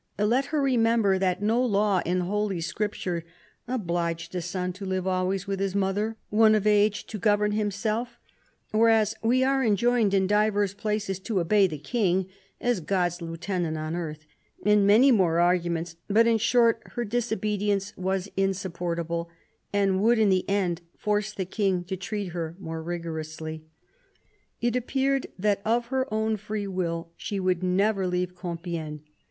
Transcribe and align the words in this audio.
Let 0.17 0.45
her 0.45 0.59
remember 0.59 1.19
that 1.19 1.43
no 1.43 1.63
law 1.63 2.01
in 2.03 2.21
Holy 2.21 2.59
Scripture 2.59 3.23
obliged 3.67 4.33
a 4.33 4.41
son 4.41 4.73
to 4.73 4.83
live 4.87 5.05
always 5.05 5.45
with 5.45 5.59
his 5.59 5.75
mother 5.75 6.17
when 6.31 6.55
of 6.55 6.65
age 6.65 7.05
to 7.05 7.19
govern 7.19 7.51
himself, 7.51 8.17
whereas 8.71 9.13
we 9.21 9.43
are 9.43 9.63
enjoined 9.63 10.15
in 10.15 10.25
divers 10.25 10.73
places 10.73 11.19
to 11.19 11.39
obey 11.39 11.67
the 11.67 11.77
King, 11.77 12.25
as 12.59 12.79
God's 12.79 13.21
lieutenant 13.21 13.77
on 13.77 13.95
earth. 13.95 14.25
And 14.65 14.87
many 14.87 15.11
more 15.11 15.39
arguments; 15.39 15.97
but 16.07 16.25
in 16.25 16.39
short, 16.39 16.81
her 16.95 17.05
disobedience 17.05 17.95
was 17.95 18.27
insupport 18.35 19.01
able, 19.01 19.29
and 19.71 20.01
would 20.01 20.17
in 20.17 20.29
the 20.29 20.49
end 20.49 20.81
force 20.97 21.31
the 21.31 21.45
King 21.45 21.83
to 21.83 21.95
treat 21.95 22.29
her 22.29 22.55
more 22.59 22.81
rigorously. 22.81 23.65
It 24.61 24.75
appeared 24.75 25.27
that 25.37 25.61
of 25.63 25.89
her 25.89 26.11
own 26.11 26.37
free 26.37 26.65
will 26.65 27.11
she 27.17 27.39
would 27.39 27.61
never 27.61 28.07
leave 28.07 28.35
Compiegne. 28.35 29.01